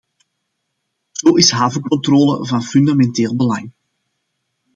[1.11, 3.71] Zo is havencontrole van fundamenteel belang.